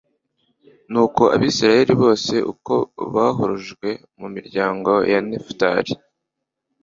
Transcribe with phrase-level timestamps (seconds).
[0.91, 2.73] nuko abayisraheli bose uko
[3.15, 3.89] bahurujwe
[4.19, 5.93] mu miryango ya nefutali